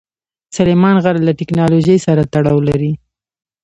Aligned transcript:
سلیمان 0.55 0.95
غر 1.03 1.15
له 1.27 1.33
تکنالوژۍ 1.39 1.97
سره 2.07 2.21
تړاو 2.33 2.59
لري. 2.69 2.91